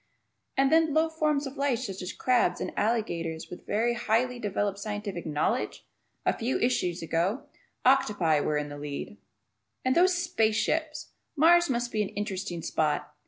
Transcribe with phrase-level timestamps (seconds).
[0.57, 4.79] And then low forms of life such as crabs and alligators with very highly developed
[4.79, 5.85] scientific knowledge!
[6.25, 7.43] A few issues ago
[7.85, 9.17] octopi were in the lead!
[9.85, 11.11] And those "space" ships!
[11.35, 13.13] Mars must be an interesting spot.